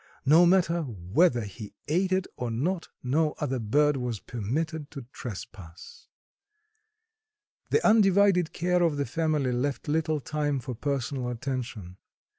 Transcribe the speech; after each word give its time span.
No 0.25 0.47
matter 0.47 0.81
whether 0.81 1.41
he 1.41 1.75
ate 1.87 2.11
it 2.11 2.25
or 2.35 2.49
not, 2.49 2.87
no 3.03 3.35
other 3.37 3.59
bird 3.59 3.97
was 3.97 4.19
permitted 4.19 4.89
to 4.89 5.03
trespass. 5.13 6.07
The 7.69 7.87
undivided 7.87 8.51
care 8.51 8.81
of 8.81 8.97
the 8.97 9.05
family 9.05 9.51
left 9.51 9.87
little 9.87 10.19
time 10.19 10.59
for 10.59 10.73
personal 10.73 11.29
attention. 11.29 11.97